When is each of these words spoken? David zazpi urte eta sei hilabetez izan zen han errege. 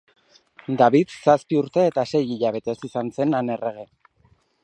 David 0.81 1.11
zazpi 1.25 1.59
urte 1.59 1.83
eta 1.91 2.07
sei 2.13 2.23
hilabetez 2.35 2.77
izan 2.89 3.13
zen 3.19 3.39
han 3.41 3.55
errege. 3.57 3.87